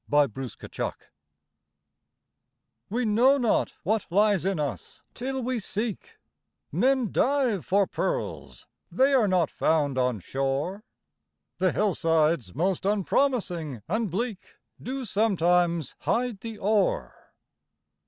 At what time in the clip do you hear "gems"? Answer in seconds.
0.59-0.93